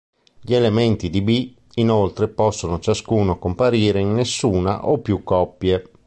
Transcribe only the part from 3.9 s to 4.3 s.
in